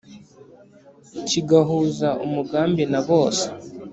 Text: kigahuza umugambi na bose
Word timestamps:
kigahuza 1.27 2.09
umugambi 2.25 2.83
na 2.91 2.99
bose 3.07 3.45